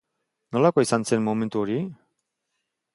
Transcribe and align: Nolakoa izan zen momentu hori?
Nolakoa 0.57 0.85
izan 0.87 1.05
zen 1.11 1.23
momentu 1.27 1.63
hori? 1.65 1.79